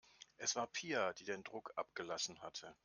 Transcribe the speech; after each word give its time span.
Es 0.37 0.55
war 0.55 0.65
Pia, 0.65 1.13
die 1.13 1.25
den 1.25 1.43
Druck 1.43 1.73
abgelassen 1.75 2.41
hatte. 2.41 2.75